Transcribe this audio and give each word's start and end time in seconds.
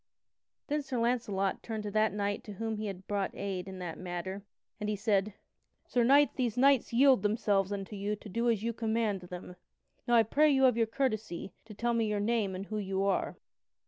Then 0.65 0.81
Sir 0.81 0.97
Launcelot 0.97 1.61
turned 1.61 1.83
to 1.83 1.91
that 1.91 2.11
knight 2.11 2.43
to 2.45 2.53
whom 2.53 2.77
he 2.77 2.87
had 2.87 3.05
brought 3.05 3.35
aid 3.35 3.67
in 3.67 3.77
that 3.77 3.99
matter, 3.99 4.41
and 4.79 4.89
he 4.89 4.95
said: 4.95 5.35
"Sir 5.85 6.03
Knight, 6.03 6.35
these 6.37 6.57
knights 6.57 6.91
yield 6.91 7.21
themselves 7.21 7.71
unto 7.71 7.95
you 7.95 8.15
to 8.15 8.27
do 8.27 8.49
as 8.49 8.63
you 8.63 8.73
command 8.73 9.21
them. 9.21 9.57
Now 10.07 10.15
I 10.15 10.23
pray 10.23 10.49
you 10.49 10.65
of 10.65 10.75
your 10.75 10.87
courtesy 10.87 11.53
to 11.65 11.75
tell 11.75 11.93
me 11.93 12.07
your 12.07 12.19
name 12.19 12.55
and 12.55 12.65
who 12.65 12.79
you 12.79 13.03
are." 13.03 13.35